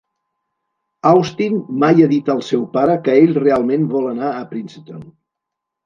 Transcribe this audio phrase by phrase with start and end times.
[1.09, 5.11] Austin mai ha dit al seu pare que ell realment vol anar a Princeton.